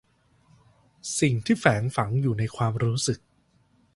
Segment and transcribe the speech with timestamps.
[1.19, 3.19] สิ่งที่แฝงฝังในความรู้สึก